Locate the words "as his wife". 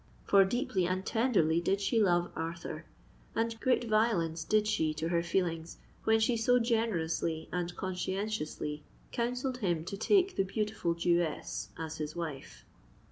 11.77-12.65